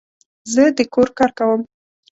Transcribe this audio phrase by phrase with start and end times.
[0.53, 1.61] زه د کور کار کوم